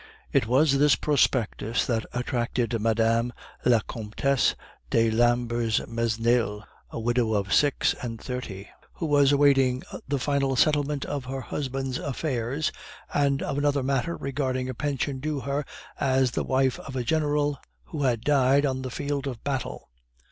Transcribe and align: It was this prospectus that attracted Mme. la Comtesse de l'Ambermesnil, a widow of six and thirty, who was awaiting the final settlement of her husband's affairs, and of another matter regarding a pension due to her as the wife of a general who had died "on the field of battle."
It 0.33 0.47
was 0.47 0.79
this 0.79 0.95
prospectus 0.95 1.85
that 1.85 2.07
attracted 2.11 2.73
Mme. 2.81 3.29
la 3.65 3.81
Comtesse 3.87 4.55
de 4.89 5.11
l'Ambermesnil, 5.11 6.63
a 6.89 6.99
widow 6.99 7.33
of 7.33 7.53
six 7.53 7.93
and 8.01 8.19
thirty, 8.19 8.67
who 8.93 9.05
was 9.05 9.31
awaiting 9.31 9.83
the 10.07 10.17
final 10.17 10.55
settlement 10.55 11.05
of 11.05 11.25
her 11.25 11.41
husband's 11.41 11.99
affairs, 11.99 12.71
and 13.13 13.43
of 13.43 13.59
another 13.59 13.83
matter 13.83 14.17
regarding 14.17 14.69
a 14.69 14.73
pension 14.73 15.19
due 15.19 15.41
to 15.41 15.45
her 15.45 15.65
as 15.99 16.31
the 16.31 16.43
wife 16.43 16.79
of 16.79 16.95
a 16.95 17.03
general 17.03 17.59
who 17.83 18.01
had 18.01 18.21
died 18.21 18.65
"on 18.65 18.81
the 18.81 18.89
field 18.89 19.27
of 19.27 19.43
battle." 19.43 19.91